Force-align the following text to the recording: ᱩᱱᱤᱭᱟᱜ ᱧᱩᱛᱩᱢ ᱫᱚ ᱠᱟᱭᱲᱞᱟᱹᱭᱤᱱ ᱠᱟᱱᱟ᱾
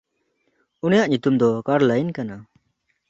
ᱩᱱᱤᱭᱟᱜ 0.85 1.07
ᱧᱩᱛᱩᱢ 1.09 1.35
ᱫᱚ 1.39 1.47
ᱠᱟᱭᱲᱞᱟᱹᱭᱤᱱ 1.67 2.11
ᱠᱟᱱᱟ᱾ 2.17 2.35